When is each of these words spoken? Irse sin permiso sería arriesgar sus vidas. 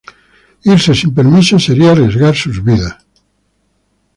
Irse 0.73 0.93
sin 0.95 1.11
permiso 1.17 1.55
sería 1.59 1.91
arriesgar 1.91 2.33
sus 2.35 2.57
vidas. 2.67 2.95